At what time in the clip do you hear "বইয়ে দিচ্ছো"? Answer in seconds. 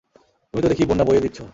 1.05-1.43